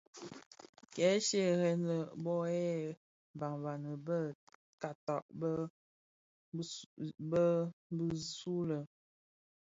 Kè 0.93 1.07
shyeren 1.27 1.79
lè 1.89 1.97
bō 2.23 2.35
yè 2.55 2.69
banbani 3.39 3.91
bë 4.07 4.17
kaata 4.81 5.15
bë 5.39 5.51
zi 6.69 6.81
bisulè. 8.01 8.79